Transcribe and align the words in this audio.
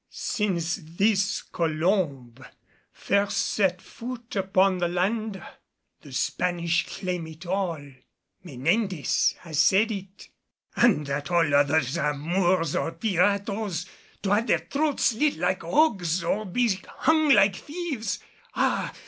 "Since 0.09 0.77
this 0.97 1.43
Colomb 1.43 2.43
first 2.91 3.37
set 3.37 3.83
foot 3.83 4.35
upon 4.35 4.79
the 4.79 4.87
land 4.87 5.39
the 6.01 6.11
Spanish 6.11 6.87
claim 6.87 7.27
it 7.27 7.45
all. 7.45 7.79
Menendez 8.43 9.35
has 9.41 9.59
said 9.59 9.91
it." 9.91 10.29
"And 10.75 11.05
that 11.05 11.29
all 11.29 11.53
others 11.53 11.99
are 11.99 12.15
Moors 12.15 12.75
or 12.75 12.93
piratos, 12.93 13.85
to 14.23 14.33
have 14.33 14.47
their 14.47 14.57
throats 14.57 15.05
slit 15.05 15.37
like 15.37 15.61
hogs 15.61 16.23
or 16.23 16.47
be 16.47 16.67
hung 16.87 17.29
like 17.29 17.55
thieves? 17.57 18.17
Ah! 18.55 18.91